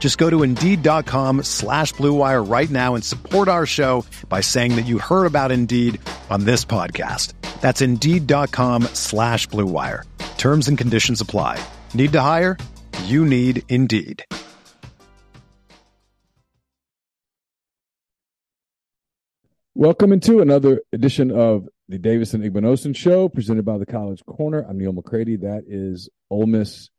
[0.00, 4.86] Just go to Indeed.com slash BlueWire right now and support our show by saying that
[4.86, 6.00] you heard about Indeed
[6.30, 7.34] on this podcast.
[7.60, 10.04] That's Indeed.com slash BlueWire.
[10.38, 11.62] Terms and conditions apply.
[11.94, 12.56] Need to hire?
[13.04, 14.24] You need Indeed.
[19.74, 24.64] Welcome into another edition of the Davison Igbinosun Show, presented by the College Corner.
[24.68, 25.36] I'm Neil McCready.
[25.36, 26.90] That is Ole Miss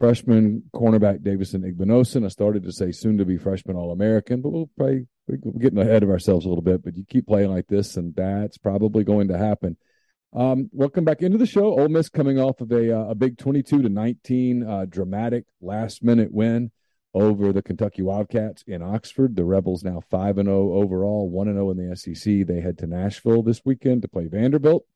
[0.00, 2.24] freshman cornerback Davison Igbinosun.
[2.24, 5.78] I started to say soon to be freshman All American, but we'll probably we're getting
[5.78, 6.82] ahead of ourselves a little bit.
[6.82, 9.76] But you keep playing like this, and that's probably going to happen.
[10.32, 11.78] Um, welcome back into the show.
[11.78, 16.02] Ole Miss coming off of a uh, a big 22 to 19 uh, dramatic last
[16.02, 16.70] minute win
[17.12, 19.36] over the Kentucky Wildcats in Oxford.
[19.36, 22.46] The Rebels now 5 and 0 overall, 1 and 0 in the SEC.
[22.46, 24.86] They head to Nashville this weekend to play Vanderbilt.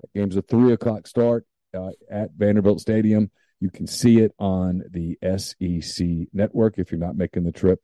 [0.00, 3.30] That game's a 3 o'clock start uh, at Vanderbilt Stadium.
[3.60, 7.80] You can see it on the SEC network if you're not making the trip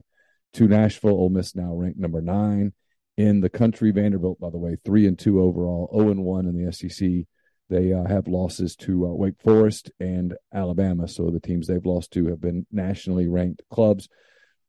[0.55, 1.11] to Nashville.
[1.11, 2.73] Ole Miss now ranked number nine
[3.19, 3.91] in the country.
[3.91, 7.27] Vanderbilt, by the way, three and two overall, zero and one in the SEC.
[7.69, 11.09] They uh, have losses to uh, Wake Forest and Alabama.
[11.09, 14.09] So the teams they've lost to have been nationally ranked clubs.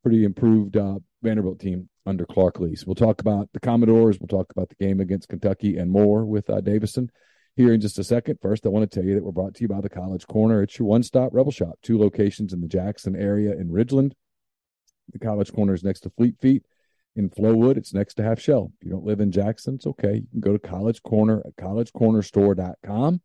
[0.03, 2.75] Pretty improved uh, Vanderbilt team under Clark Lea.
[2.75, 4.19] So we'll talk about the Commodores.
[4.19, 7.12] We'll talk about the game against Kentucky and more with uh, Davison
[7.57, 8.38] here in just a second.
[8.40, 10.62] First, I want to tell you that we're brought to you by the College Corner.
[10.62, 14.13] It's your one stop Rebel Shop, two locations in the Jackson area in Ridgeland.
[15.12, 16.63] The College Corner is next to Fleet Feet.
[17.16, 18.72] In Flowood, it's next to Half Shell.
[18.79, 20.13] If you don't live in Jackson, it's okay.
[20.17, 23.22] You can go to College Corner at collegecornerstore.com.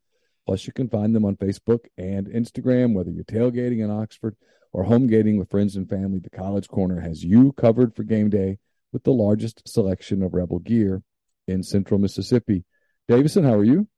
[0.47, 4.35] Plus, you can find them on Facebook and Instagram, whether you're tailgating in Oxford
[4.73, 6.21] or home gating with friends and family.
[6.21, 8.59] The College Corner has you covered for game day
[8.93, 11.03] with the largest selection of Rebel gear
[11.47, 12.65] in central Mississippi.
[13.09, 13.89] Davison, how are you?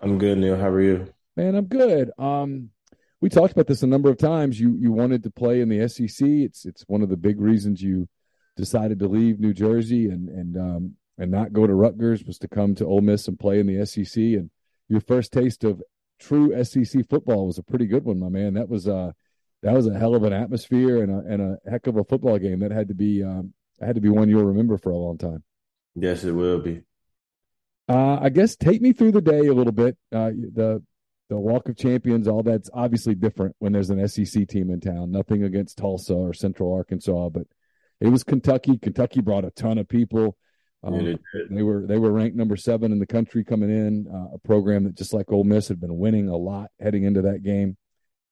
[0.00, 0.56] I'm good, Neil.
[0.56, 1.12] How are you?
[1.36, 2.10] Man, I'm good.
[2.18, 2.70] Um,
[3.20, 4.60] we talked about this a number of times.
[4.60, 6.26] You you wanted to play in the SEC.
[6.26, 8.08] It's it's one of the big reasons you
[8.56, 12.48] decided to leave New Jersey and and um, and not go to Rutgers was to
[12.48, 14.16] come to Ole Miss and play in the SEC.
[14.16, 14.50] And
[14.88, 15.82] your first taste of
[16.20, 18.54] true SEC football was a pretty good one, my man.
[18.54, 19.12] That was uh
[19.62, 22.38] that was a hell of an atmosphere and a and a heck of a football
[22.38, 22.60] game.
[22.60, 25.42] That had to be um, had to be one you'll remember for a long time.
[25.94, 26.82] Yes, it will be.
[27.88, 29.96] Uh, I guess take me through the day a little bit.
[30.12, 30.82] Uh, the
[31.28, 35.10] the Walk of Champions, all that's obviously different when there's an SEC team in town.
[35.10, 37.46] Nothing against Tulsa or Central Arkansas, but
[38.00, 38.78] it was Kentucky.
[38.78, 40.36] Kentucky brought a ton of people.
[40.82, 41.18] Um,
[41.50, 44.06] they, were they were ranked number seven in the country coming in.
[44.06, 47.22] Uh, a program that just like Ole Miss had been winning a lot heading into
[47.22, 47.76] that game.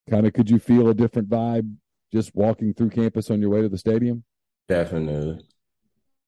[0.09, 1.75] Kind of, could you feel a different vibe
[2.13, 4.23] just walking through campus on your way to the stadium?
[4.69, 5.45] Definitely.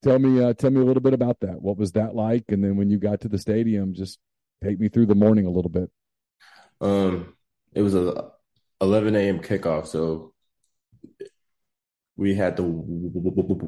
[0.03, 1.61] Tell me, uh, tell me a little bit about that.
[1.61, 2.45] What was that like?
[2.49, 4.19] And then when you got to the stadium, just
[4.63, 5.91] take me through the morning a little bit.
[6.81, 7.35] Um,
[7.75, 8.31] it was a
[8.81, 9.41] 11 a.m.
[9.41, 10.33] kickoff, so
[12.17, 12.63] we had the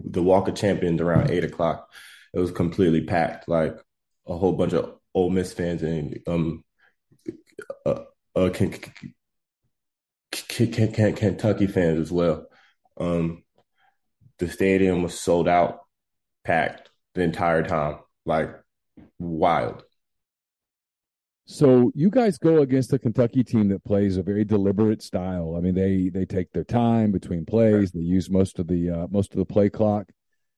[0.05, 1.91] the Walk of Champions around eight o'clock.
[2.33, 3.77] It was completely packed, like
[4.27, 6.65] a whole bunch of Ole Miss fans and um,
[7.85, 8.01] uh,
[8.37, 9.15] uh Kentucky
[11.67, 12.47] fans as well.
[12.97, 13.43] Um,
[14.39, 15.81] the stadium was sold out
[16.45, 18.51] packed the entire time, like
[19.19, 19.85] wild.
[21.47, 25.57] So you guys go against a Kentucky team that plays a very deliberate style.
[25.57, 27.91] I mean, they they take their time between plays.
[27.91, 30.07] They use most of the uh, most of the play clock.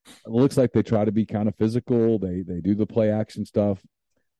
[0.05, 2.19] It looks like they try to be kind of physical.
[2.19, 3.81] They they do the play action stuff.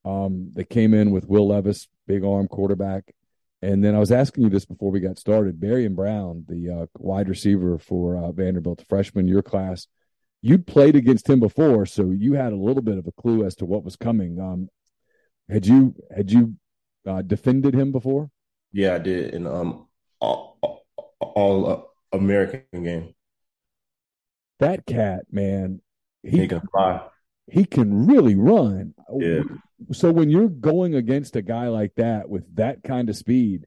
[0.06, 3.16] Um, they came in with Will Levis, big arm quarterback,
[3.64, 5.60] and then I was asking you this before we got started.
[5.60, 9.88] Barion Brown, the uh, wide receiver for uh, Vanderbilt, the freshman, your class
[10.44, 13.56] you'd played against him before, so you had a little bit of a clue as
[13.56, 14.40] to what was coming.
[14.40, 14.70] Um,
[15.50, 16.56] had you had you
[17.08, 18.30] uh, defended him before?
[18.72, 19.88] Yeah, I did in um
[20.20, 20.86] all,
[21.20, 23.16] all uh, American game.
[24.60, 25.82] That cat, man,
[26.22, 27.02] he, he, can fly.
[27.48, 28.94] he can really run.
[29.18, 29.42] Yeah.
[29.92, 33.66] So when you're going against a guy like that with that kind of speed,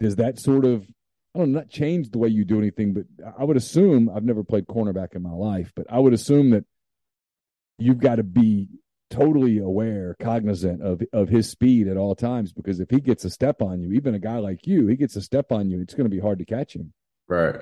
[0.00, 0.86] does that sort of
[1.34, 3.04] I don't know, not change the way you do anything, but
[3.38, 6.64] I would assume I've never played cornerback in my life, but I would assume that
[7.78, 8.68] you've got to be
[9.10, 13.30] totally aware, cognizant of of his speed at all times because if he gets a
[13.30, 15.94] step on you, even a guy like you, he gets a step on you, it's
[15.94, 16.92] going to be hard to catch him.
[17.26, 17.56] Right.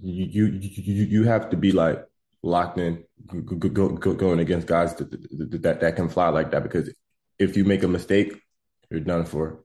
[0.00, 2.04] You you you, you have to be like
[2.42, 6.92] locked in go, go, going against guys that, that that can fly like that because
[7.38, 8.40] if you make a mistake,
[8.90, 9.64] you're done for.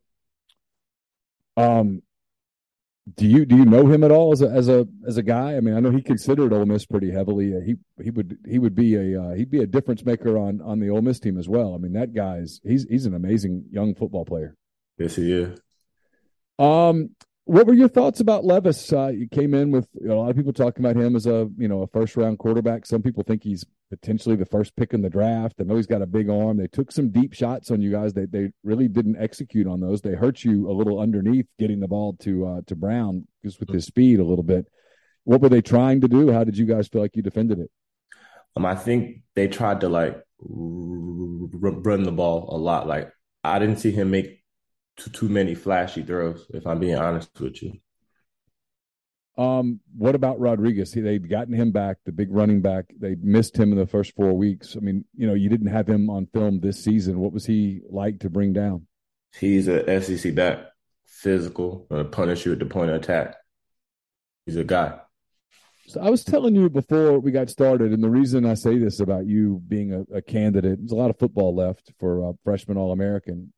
[1.55, 2.01] Um,
[3.15, 5.55] do you do you know him at all as a as a as a guy?
[5.55, 7.55] I mean, I know he considered Ole Miss pretty heavily.
[7.55, 10.61] Uh, he he would he would be a uh, he'd be a difference maker on
[10.61, 11.75] on the Ole Miss team as well.
[11.75, 14.55] I mean, that guy's he's he's an amazing young football player.
[14.97, 15.59] Yes, he is.
[16.57, 17.09] Um,
[17.45, 18.93] what were your thoughts about Levis?
[18.93, 21.25] Uh, you came in with you know, a lot of people talking about him as
[21.25, 22.85] a you know a first round quarterback.
[22.85, 25.55] Some people think he's potentially the first pick in the draft.
[25.59, 26.57] I know he's got a big arm.
[26.57, 28.13] They took some deep shots on you guys.
[28.13, 30.01] They they really didn't execute on those.
[30.01, 33.69] They hurt you a little underneath getting the ball to uh, to Brown just with
[33.69, 34.65] his speed a little bit.
[35.25, 36.31] What were they trying to do?
[36.31, 37.71] How did you guys feel like you defended it?
[38.55, 42.87] Um, I think they tried to like run the ball a lot.
[42.87, 43.11] Like
[43.43, 44.42] I didn't see him make
[44.97, 47.73] too, too many flashy throws, if I'm being honest with you.
[49.35, 50.91] Um, what about Rodriguez?
[50.91, 52.85] They'd gotten him back, the big running back.
[52.99, 54.75] They missed him in the first four weeks.
[54.77, 57.19] I mean, you know, you didn't have him on film this season.
[57.19, 58.85] What was he like to bring down?
[59.39, 60.59] He's a SEC back,
[61.05, 63.35] physical, gonna punish you at the point of attack.
[64.45, 64.99] He's a guy.
[65.87, 68.99] So I was telling you before we got started, and the reason I say this
[68.99, 72.77] about you being a, a candidate, there's a lot of football left for uh, freshman
[72.77, 73.51] All American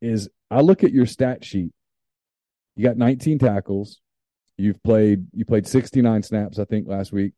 [0.00, 1.72] is I look at your stat sheet.
[2.76, 4.00] You got 19 tackles.
[4.56, 7.32] You've played you played 69 snaps, I think, last week.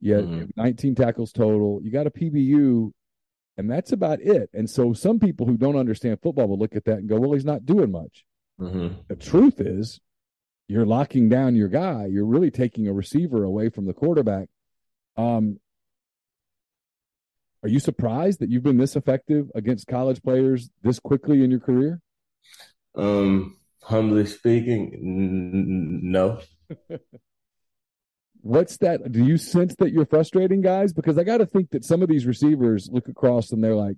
[0.00, 0.60] You had mm-hmm.
[0.60, 1.80] 19 tackles total.
[1.82, 2.92] You got a PBU,
[3.56, 4.50] and that's about it.
[4.52, 7.32] And so some people who don't understand football will look at that and go, "Well,
[7.32, 8.24] he's not doing much."
[8.60, 9.00] Mm-hmm.
[9.08, 10.00] The truth is,
[10.68, 12.06] you're locking down your guy.
[12.06, 14.48] You're really taking a receiver away from the quarterback.
[15.16, 15.60] Um,
[17.62, 21.60] are you surprised that you've been this effective against college players this quickly in your
[21.60, 22.00] career?
[22.96, 26.40] Um, humbly speaking, n- no.
[28.40, 29.12] What's that?
[29.12, 30.92] Do you sense that you're frustrating guys?
[30.92, 33.96] Because I got to think that some of these receivers look across and they're like,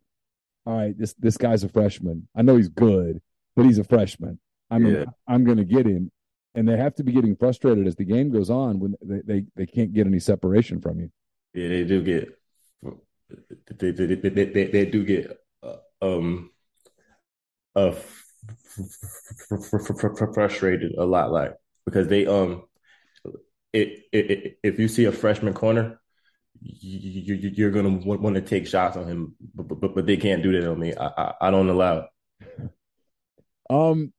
[0.67, 2.29] "All right, this this guy's a freshman.
[2.37, 3.23] I know he's good,
[3.57, 4.39] but he's a freshman.
[4.71, 5.05] I'm yeah.
[5.27, 6.13] I'm going to get him."
[6.55, 9.45] And they have to be getting frustrated as the game goes on when they, they,
[9.57, 11.11] they can't get any separation from you.
[11.53, 12.39] Yeah, they do get
[13.79, 16.51] they they they, they, they do get uh, um
[17.75, 17.95] uh
[20.35, 21.55] frustrated a lot like
[21.87, 22.65] because they um
[23.73, 26.01] it, it, it, if you see a freshman corner
[26.61, 30.17] you, you, you're gonna want, want to take shots on him but, but but they
[30.17, 30.95] can't do that on me.
[30.95, 32.07] I I, I don't allow
[33.71, 34.13] um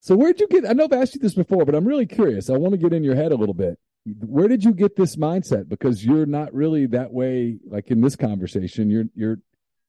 [0.00, 2.50] so where'd you get I know I've asked you this before but I'm really curious.
[2.50, 5.16] I want to get in your head a little bit where did you get this
[5.16, 5.68] mindset?
[5.68, 7.58] Because you're not really that way.
[7.66, 9.38] Like in this conversation, you're you're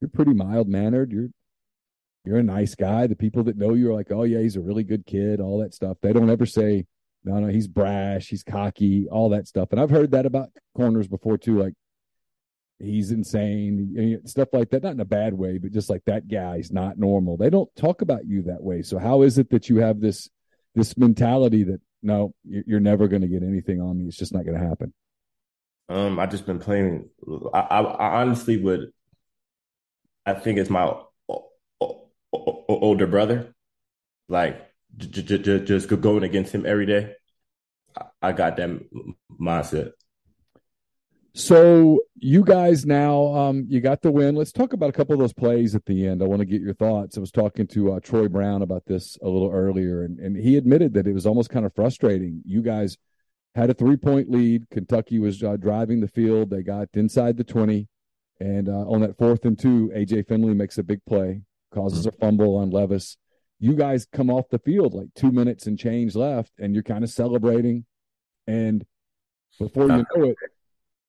[0.00, 1.12] you're pretty mild mannered.
[1.12, 1.28] You're
[2.24, 3.06] you're a nice guy.
[3.06, 5.40] The people that know you are like, oh yeah, he's a really good kid.
[5.40, 5.98] All that stuff.
[6.02, 6.86] They don't ever say,
[7.24, 9.68] no, no, he's brash, he's cocky, all that stuff.
[9.70, 11.58] And I've heard that about corners before too.
[11.58, 11.74] Like
[12.80, 14.82] he's insane, stuff like that.
[14.82, 17.36] Not in a bad way, but just like that guy's not normal.
[17.36, 18.82] They don't talk about you that way.
[18.82, 20.28] So how is it that you have this
[20.74, 24.06] this mentality that no, you're never going to get anything on me.
[24.06, 24.92] It's just not going to happen.
[25.88, 27.08] Um, I just been playing.
[27.54, 28.92] I, I, I honestly would.
[30.26, 30.94] I think it's my
[32.68, 33.54] older brother.
[34.28, 34.60] Like
[34.96, 37.14] j- j- j- just going against him every day.
[38.20, 38.70] I got that
[39.40, 39.92] mindset.
[41.38, 44.34] So you guys now, um, you got the win.
[44.34, 46.20] Let's talk about a couple of those plays at the end.
[46.20, 47.16] I want to get your thoughts.
[47.16, 50.56] I was talking to uh, Troy Brown about this a little earlier, and, and he
[50.56, 52.42] admitted that it was almost kind of frustrating.
[52.44, 52.98] You guys
[53.54, 54.68] had a three point lead.
[54.72, 56.50] Kentucky was uh, driving the field.
[56.50, 57.86] They got inside the 20.
[58.40, 61.42] And uh, on that fourth and two, AJ Finley makes a big play,
[61.72, 63.16] causes a fumble on Levis.
[63.60, 67.04] You guys come off the field like two minutes and change left, and you're kind
[67.04, 67.84] of celebrating.
[68.48, 68.84] And
[69.60, 70.36] before you know it,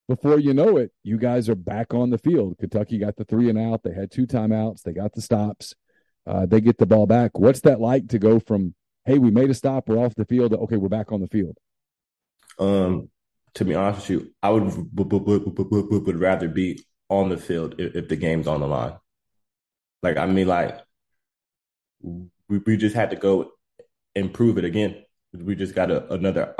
[0.09, 2.57] before you know it, you guys are back on the field.
[2.57, 3.83] Kentucky got the three and out.
[3.83, 4.81] They had two timeouts.
[4.81, 5.75] They got the stops.
[6.25, 7.37] Uh, they get the ball back.
[7.37, 8.73] What's that like to go from,
[9.05, 11.57] hey, we made a stop, we're off the field, okay, we're back on the field?
[12.57, 13.09] Um,
[13.53, 18.07] to be honest with you, I would would, rather be on the field if, if,
[18.09, 18.97] the game's on the line.
[20.01, 20.79] Like, I mean, like,
[22.01, 23.51] we, we just had to go
[24.15, 25.03] improve it again.
[25.33, 26.55] We just got a, another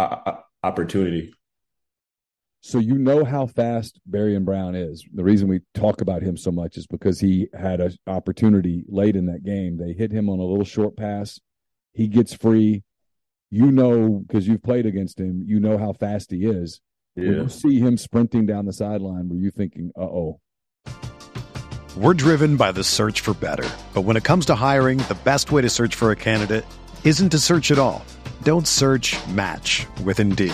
[0.64, 1.34] opportunity
[2.62, 5.06] So you know how fast Barion Brown is.
[5.14, 9.16] The reason we talk about him so much is because he had an opportunity late
[9.16, 9.78] in that game.
[9.78, 11.40] They hit him on a little short pass.
[11.94, 12.84] He gets free.
[13.52, 16.82] You know, because you've played against him, you know how fast he is.
[17.16, 17.30] Yeah.
[17.30, 20.40] When you see him sprinting down the sideline, were you thinking, uh oh?
[21.98, 23.68] We're driven by the search for better.
[23.94, 26.66] But when it comes to hiring, the best way to search for a candidate
[27.04, 28.06] isn't to search at all.
[28.44, 30.54] Don't search match with Indeed.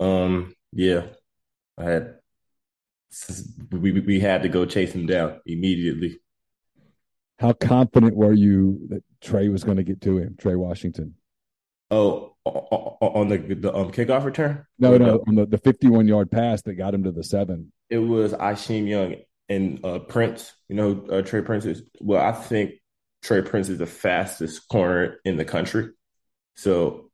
[0.00, 1.06] Um, yeah,
[1.78, 2.14] I had
[3.70, 6.20] we we had to go chase him down immediately.
[7.38, 11.14] How confident were you that Trey was going to get to him, Trey Washington?
[11.90, 14.66] Oh, on the the um, kickoff return?
[14.78, 17.72] No, no, on the, the 51 yard pass that got him to the seven.
[17.90, 19.16] It was Isheem Young
[19.48, 20.52] and uh, Prince.
[20.68, 22.72] You know, uh, Trey Prince is, well, I think
[23.22, 25.90] Trey Prince is the fastest corner in the country.
[26.56, 27.05] So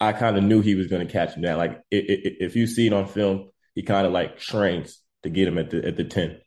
[0.00, 1.58] I kind of knew he was going to catch him down.
[1.58, 5.30] Like it, it, if you see it on film, he kind of like trains to
[5.30, 6.40] get him at the at the ten.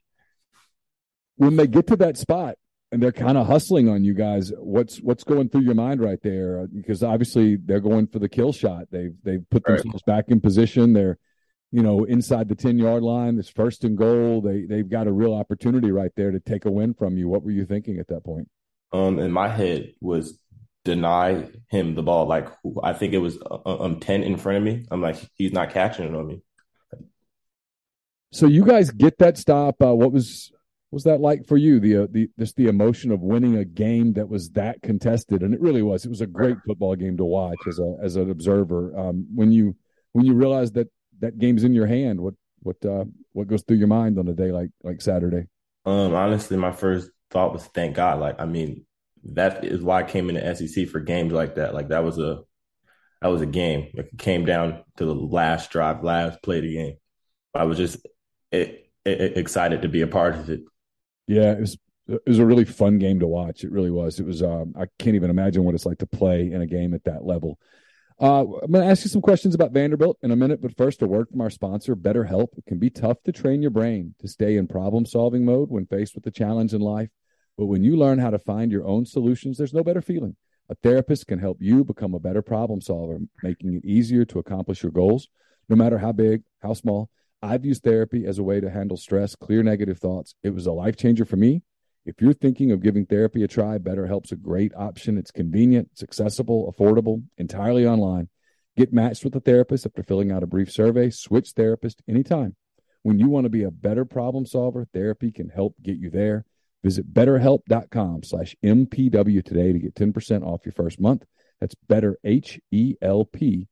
[1.36, 2.56] When they get to that spot
[2.92, 6.22] and they're kind of hustling on you guys, what's what's going through your mind right
[6.22, 6.68] there?
[6.68, 8.86] Because obviously they're going for the kill shot.
[8.92, 10.18] They've they've put themselves right.
[10.18, 10.94] back in position.
[10.94, 11.18] They're
[11.72, 13.38] you know inside the ten yard line.
[13.38, 14.42] It's first and goal.
[14.42, 17.28] They they've got a real opportunity right there to take a win from you.
[17.28, 18.50] What were you thinking at that point?
[18.94, 20.38] Um, in my head was
[20.84, 22.28] deny him the ball.
[22.28, 22.48] Like
[22.84, 24.86] I think it was uh, um ten in front of me.
[24.92, 26.42] I'm like he's not catching it on me.
[28.32, 29.82] So you guys get that stop.
[29.82, 30.52] Uh, what was
[30.92, 31.80] was that like for you?
[31.80, 35.54] The uh, the just the emotion of winning a game that was that contested, and
[35.54, 36.06] it really was.
[36.06, 38.98] It was a great football game to watch as a as an observer.
[38.98, 39.76] Um, when you
[40.14, 40.88] when you realize that
[41.20, 44.34] that game's in your hand, what what uh, what goes through your mind on a
[44.34, 45.48] day like like Saturday?
[45.86, 48.20] Um, honestly, my first thought was thank God.
[48.20, 48.86] Like, I mean,
[49.24, 51.74] that is why I came into SEC for games like that.
[51.74, 52.42] Like that was a
[53.22, 53.90] that was a game.
[53.94, 56.96] It came down to the last drive, last play of the game.
[57.54, 58.06] I was just
[58.52, 60.62] it, it, excited to be a part of it.
[61.28, 63.64] Yeah, it was it was a really fun game to watch.
[63.64, 64.20] It really was.
[64.20, 64.42] It was.
[64.42, 67.24] Um, I can't even imagine what it's like to play in a game at that
[67.24, 67.60] level.
[68.20, 71.02] Uh, I'm going to ask you some questions about Vanderbilt in a minute, but first,
[71.02, 72.56] a word from our sponsor, BetterHelp.
[72.56, 75.88] It can be tough to train your brain to stay in problem solving mode when
[75.88, 77.10] faced with a challenge in life.
[77.62, 80.36] But when you learn how to find your own solutions, there's no better feeling.
[80.70, 84.82] A therapist can help you become a better problem solver, making it easier to accomplish
[84.82, 85.28] your goals,
[85.70, 87.12] no matter how big, how small.
[87.40, 90.34] I've used therapy as a way to handle stress, clear negative thoughts.
[90.42, 91.62] It was a life changer for me.
[92.04, 95.20] If you're thinking of giving therapy a try, BetterHelp's a great option.
[95.20, 98.30] It's convenient, it's accessible, affordable, entirely online.
[98.76, 101.12] Get matched with a therapist after filling out a brief survey.
[101.12, 102.56] Switch therapist anytime.
[103.04, 106.46] When you want to be a better problem solver, therapy can help get you there.
[106.84, 111.26] Visit betterhelp.com slash MPW today to get 10% off your first month.
[111.60, 113.68] That's betterhelp.com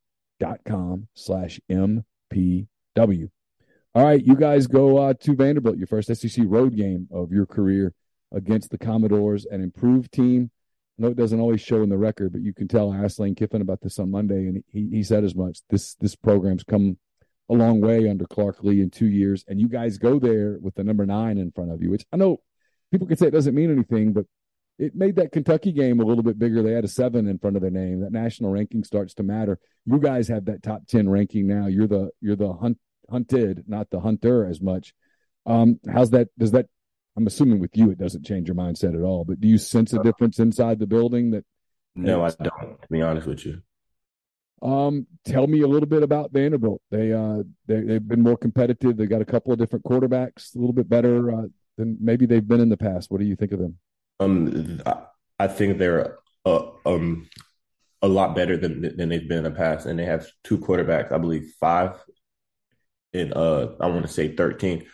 [1.14, 3.30] slash MPW.
[3.92, 7.46] All right, you guys go uh, to Vanderbilt, your first SEC road game of your
[7.46, 7.92] career
[8.30, 10.52] against the Commodores, an improved team.
[10.96, 13.18] I know it doesn't always show in the record, but you can tell I asked
[13.18, 15.58] Lane Kiffin about this on Monday, and he, he said as much.
[15.70, 16.98] This this program's come
[17.48, 20.76] a long way under Clark Lea in two years, and you guys go there with
[20.76, 22.40] the number nine in front of you, which I know
[22.90, 24.26] people can say it doesn't mean anything, but
[24.78, 26.62] it made that Kentucky game a little bit bigger.
[26.62, 28.00] They had a seven in front of their name.
[28.00, 29.58] That national ranking starts to matter.
[29.84, 31.66] You guys have that top ten ranking now.
[31.66, 32.78] You're the you're the hunt,
[33.10, 34.94] hunted, not the hunter as much.
[35.44, 36.28] Um, how's that?
[36.38, 36.66] Does that?
[37.16, 39.24] I'm assuming with you, it doesn't change your mindset at all.
[39.24, 41.32] But do you sense a difference inside the building?
[41.32, 41.44] That
[41.94, 42.80] no, I don't.
[42.80, 43.60] To be honest with you.
[44.62, 46.80] Um, tell me a little bit about Vanderbilt.
[46.90, 48.96] They uh they they've been more competitive.
[48.96, 51.46] They got a couple of different quarterbacks, a little bit better uh,
[51.80, 53.10] than maybe they've been in the past.
[53.10, 53.78] What do you think of them?
[54.20, 54.82] Um,
[55.38, 57.28] I think they're uh, um
[58.02, 61.12] a lot better than than they've been in the past, and they have two quarterbacks.
[61.12, 61.96] I believe five
[63.12, 64.86] in uh I want to say thirteen.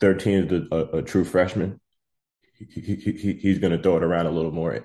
[0.00, 1.80] Thirteen is a, a, true freshman.
[2.58, 4.84] He, he, he, he's going to throw it around a little more,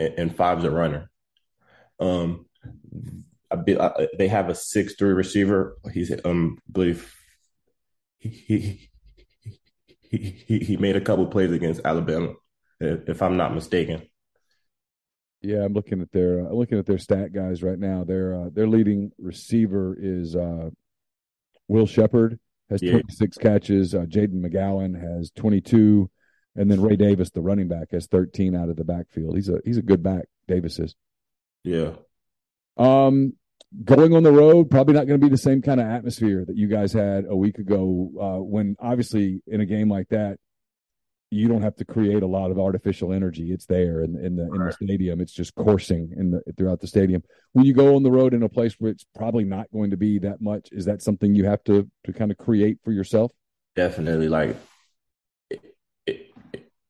[0.00, 1.10] and five's a runner.
[2.00, 2.46] Um,
[3.50, 5.76] I, I, they have a six three receiver.
[5.92, 7.14] He's um I believe
[8.18, 8.90] he
[10.10, 12.34] he he made a couple plays against Alabama,
[12.80, 14.02] if I'm not mistaken.
[15.40, 18.04] Yeah, I'm looking at their uh, looking at their stat guys right now.
[18.04, 20.70] Their uh, their leading receiver is uh,
[21.68, 22.38] Will Sheppard
[22.70, 22.92] has yeah.
[22.92, 23.94] 26 catches.
[23.94, 26.10] Uh, Jayden McGowan has 22,
[26.56, 29.36] and then Ray Davis, the running back, has 13 out of the backfield.
[29.36, 30.24] He's a he's a good back.
[30.48, 30.94] Davis is.
[31.62, 31.92] Yeah.
[32.76, 33.34] Um,
[33.84, 36.56] going on the road probably not going to be the same kind of atmosphere that
[36.56, 38.10] you guys had a week ago.
[38.20, 40.38] Uh, when obviously in a game like that,
[41.30, 43.52] you don't have to create a lot of artificial energy.
[43.52, 45.20] It's there in, in the in the stadium.
[45.20, 47.22] It's just coursing in the throughout the stadium.
[47.52, 49.98] When you go on the road in a place where it's probably not going to
[49.98, 53.30] be that much, is that something you have to to kind of create for yourself?
[53.76, 54.30] Definitely.
[54.30, 54.56] Like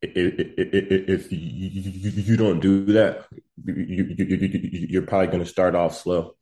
[0.00, 3.26] if you don't do that,
[3.64, 6.36] you're probably going to start off slow.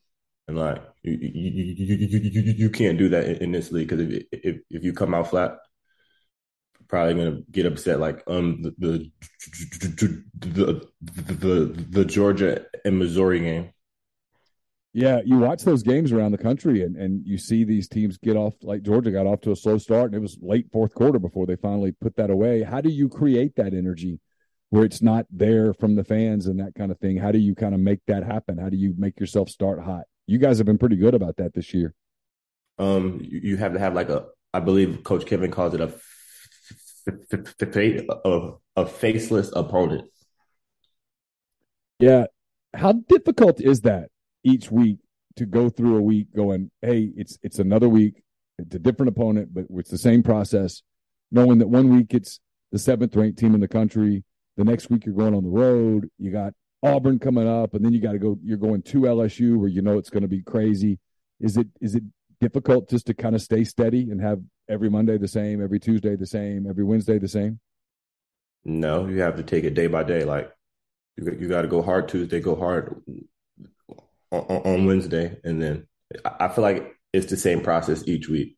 [0.49, 4.57] And like you, you, you you can't do that in this league because if, if
[4.71, 5.59] if you come out flat,
[6.89, 8.01] probably gonna get upset.
[8.01, 9.11] Like um the the
[10.39, 10.89] the,
[11.35, 13.73] the, the Georgia and Missouri game.
[14.93, 18.35] Yeah, you watch those games around the country and, and you see these teams get
[18.35, 21.19] off like Georgia got off to a slow start and it was late fourth quarter
[21.19, 22.63] before they finally put that away.
[22.63, 24.21] How do you create that energy
[24.71, 27.19] where it's not there from the fans and that kind of thing?
[27.19, 28.57] How do you kind of make that happen?
[28.57, 30.05] How do you make yourself start hot?
[30.27, 31.95] You guys have been pretty good about that this year.
[32.79, 35.95] Um, you have to have like a, I believe Coach Kiffin calls it a,
[38.25, 40.09] a, a faceless opponent.
[41.99, 42.27] Yeah.
[42.75, 44.11] How difficult is that
[44.45, 44.99] each week
[45.37, 48.23] to go through a week going, hey, it's it's another week,
[48.59, 50.83] it's a different opponent, but it's the same process,
[51.31, 52.41] knowing that one week it's
[52.73, 54.25] the seventh ranked team in the country,
[54.57, 56.53] the next week you're going on the road, you got
[56.87, 58.39] Auburn coming up, and then you got to go.
[58.43, 60.99] You're going to LSU, where you know it's going to be crazy.
[61.41, 62.03] Is it is it
[62.41, 66.17] difficult just to kind of stay steady and have every Monday the same, every Tuesday
[66.17, 67.61] the same, every Wednesday the same?
[68.65, 70.25] No, you have to take it day by day.
[70.25, 70.51] Like
[71.17, 73.03] you, you got to go hard Tuesday, go hard
[74.31, 75.87] on, on Wednesday, and then
[76.25, 78.57] I feel like it's the same process each week.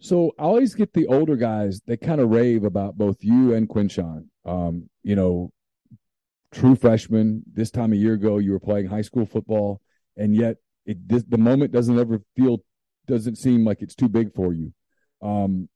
[0.00, 3.68] So I always get the older guys they kind of rave about both you and
[3.68, 4.26] Quinshon.
[4.44, 5.50] Um, you know,
[6.52, 7.42] true freshman.
[7.52, 9.80] This time a year ago, you were playing high school football,
[10.16, 10.56] and yet
[10.86, 12.62] it this, the moment doesn't ever feel
[13.06, 14.72] doesn't seem like it's too big for you.
[15.22, 15.68] Um,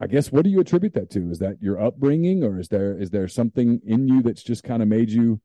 [0.00, 1.30] I guess what do you attribute that to?
[1.30, 4.82] Is that your upbringing, or is there is there something in you that's just kind
[4.82, 5.40] of made you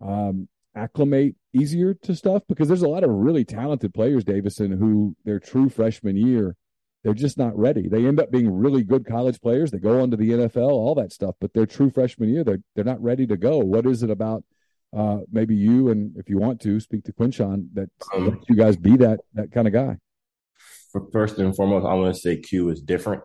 [0.00, 2.42] um, acclimate easier to stuff?
[2.48, 6.56] Because there's a lot of really talented players, Davison, who their true freshman year
[7.02, 7.88] they're just not ready.
[7.88, 9.70] They end up being really good college players.
[9.70, 12.62] They go on to the NFL, all that stuff, but their true freshman year, they're
[12.74, 13.58] they're not ready to go.
[13.58, 14.44] What is it about
[14.96, 18.54] uh, maybe you and if you want to speak to Quinshon that um, lets you
[18.54, 19.98] guys be that that kind of guy?
[21.10, 23.24] First and foremost, I want to say Q is different.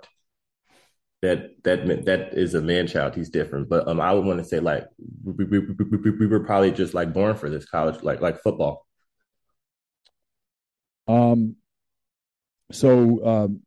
[1.21, 3.15] That that that is a man child.
[3.15, 4.85] He's different, but um, I would want to say like
[5.23, 8.87] we, we, we, we were probably just like born for this college, like like football.
[11.07, 11.55] Um,
[12.71, 13.61] so um,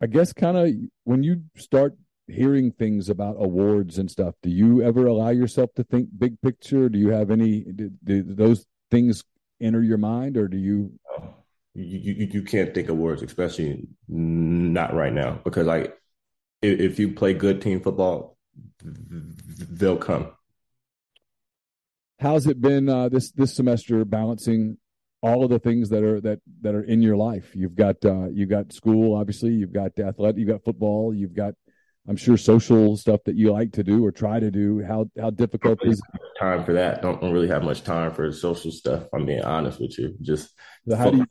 [0.00, 0.70] I guess kind of
[1.04, 1.96] when you start
[2.28, 6.88] hearing things about awards and stuff, do you ever allow yourself to think big picture?
[6.88, 9.24] Do you have any do, do those things
[9.60, 10.92] enter your mind, or do you?
[11.74, 15.96] You, you you can't think of words, especially not right now, because like
[16.62, 18.36] if, if you play good team football,
[18.82, 20.32] they'll come.
[22.18, 24.78] How's it been uh, this this semester balancing
[25.26, 27.50] all of the things that are that that are in your life.
[27.54, 29.50] You've got uh, you've got school, obviously.
[29.50, 30.38] You've got athletic.
[30.38, 31.12] You've got football.
[31.12, 31.54] You've got,
[32.08, 34.82] I'm sure, social stuff that you like to do or try to do.
[34.86, 36.00] How how difficult is
[36.40, 37.02] time for that?
[37.02, 39.04] Don't, don't really have much time for social stuff.
[39.12, 40.14] I'm being honest with you.
[40.22, 40.54] Just
[40.88, 41.26] so how do you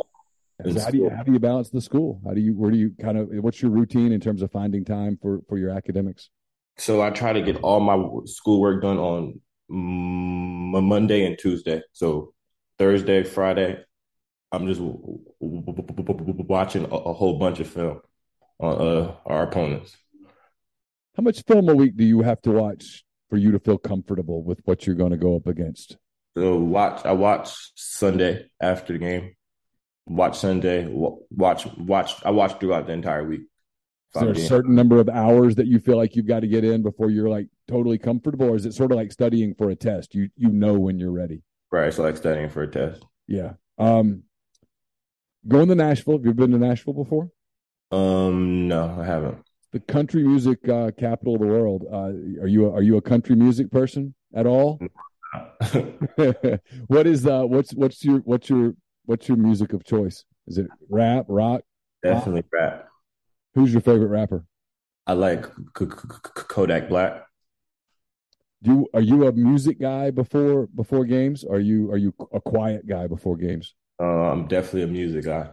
[0.74, 2.22] so how do you how do you balance the school?
[2.26, 4.84] How do you where do you kind of what's your routine in terms of finding
[4.84, 6.30] time for for your academics?
[6.78, 11.82] So I try to get all my schoolwork done on Monday and Tuesday.
[11.94, 12.35] So
[12.78, 13.84] Thursday, Friday,
[14.52, 14.82] I'm just
[15.40, 18.02] watching a whole bunch of film
[18.60, 19.98] on uh, our opponents.
[21.16, 24.44] How much film a week do you have to watch for you to feel comfortable
[24.44, 25.98] with what you're going to go up against?
[26.38, 27.06] So watch.
[27.06, 29.36] I watch Sunday after the game.
[30.06, 30.86] Watch Sunday.
[30.86, 31.66] Watch.
[31.78, 32.14] Watch.
[32.26, 33.44] I watch throughout the entire week.
[34.16, 36.64] Is there a certain number of hours that you feel like you've got to get
[36.64, 39.76] in before you're like totally comfortable, or is it sort of like studying for a
[39.76, 40.16] test?
[40.16, 41.44] You you know when you're ready.
[41.76, 41.94] Right.
[41.94, 43.04] So like studying for a test.
[43.28, 43.54] Yeah.
[43.78, 44.24] Um.
[45.46, 46.14] Going to Nashville.
[46.14, 47.30] Have you been to Nashville before?
[47.92, 48.70] Um.
[48.70, 49.40] No, I haven't.
[49.74, 51.84] The country music uh, capital of the world.
[51.92, 54.80] Uh, are you a, are you a country music person at all?
[56.88, 60.24] what is uh what's what's your what's your what's your music of choice?
[60.48, 61.60] Is it rap, rock?
[62.02, 62.54] Definitely pop?
[62.54, 62.88] rap.
[63.54, 64.46] Who's your favorite rapper?
[65.08, 67.25] I like Kodak Black.
[68.66, 71.44] Do you, are you a music guy before before games?
[71.44, 73.76] Are you are you a quiet guy before games?
[74.02, 75.50] Uh, I'm definitely a music guy.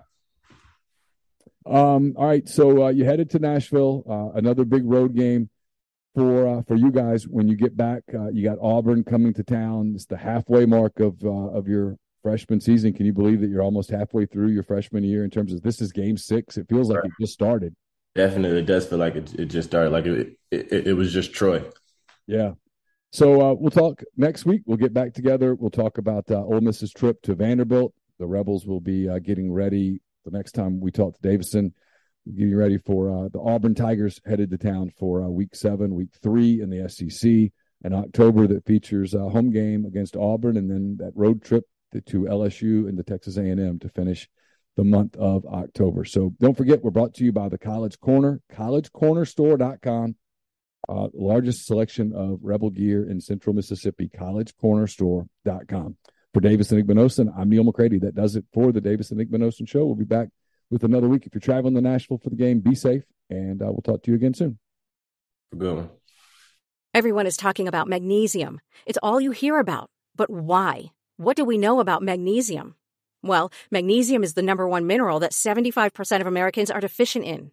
[1.67, 2.15] Um.
[2.17, 2.49] All right.
[2.49, 4.03] So uh, you headed to Nashville.
[4.09, 5.51] Uh, another big road game
[6.15, 8.03] for uh, for you guys when you get back.
[8.15, 9.93] Uh, you got Auburn coming to town.
[9.95, 12.95] It's the halfway mark of uh, of your freshman season.
[12.95, 15.83] Can you believe that you're almost halfway through your freshman year in terms of this
[15.83, 16.57] is game six?
[16.57, 17.11] It feels like right.
[17.19, 17.75] it just started.
[18.15, 19.91] Definitely, it does feel like it, it just started.
[19.91, 21.63] Like it, it, it was just Troy.
[22.27, 22.53] Yeah.
[23.13, 24.63] So uh, we'll talk next week.
[24.67, 25.55] We'll get back together.
[25.55, 27.93] We'll talk about uh, Ole Miss's trip to Vanderbilt.
[28.19, 31.75] The Rebels will be uh, getting ready the next time we talk to Davison
[32.37, 36.11] getting ready for uh, the Auburn Tigers headed to town for uh, week seven, week
[36.23, 37.31] three in the SEC
[37.85, 42.01] in October that features a home game against Auburn and then that road trip to,
[42.01, 44.29] to LSU and the Texas A&M to finish
[44.77, 46.05] the month of October.
[46.05, 50.15] So don't forget, we're brought to you by the College Corner, collegecornerstore.com,
[50.89, 55.97] uh, largest selection of Rebel gear in central Mississippi, collegecornerstore.com.
[56.35, 57.99] For Davison Igbinosun, I'm Neil McCready.
[57.99, 59.85] That does it for the Davison Igbinosun show.
[59.85, 60.29] We'll be back
[60.71, 61.27] with another week.
[61.27, 64.11] If you're traveling to Nashville for the game, be safe, and uh, we'll talk to
[64.11, 64.59] you again soon.
[65.57, 65.91] Good one.
[66.95, 68.61] Everyone is talking about magnesium.
[68.87, 69.91] It's all you hear about.
[70.17, 70.93] But why?
[71.17, 72.77] What do we know about magnesium?
[73.23, 77.53] Well, magnesium is the number one mineral that 75% of Americans are deficient in.